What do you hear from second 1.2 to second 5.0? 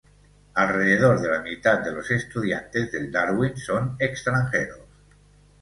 de la mitad de los estudiantes del Darwin son extranjeros.